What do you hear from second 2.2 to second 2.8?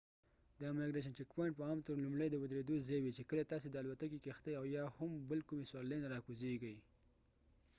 د ودرېدو